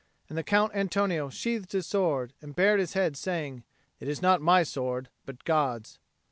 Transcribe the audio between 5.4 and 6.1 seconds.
God's."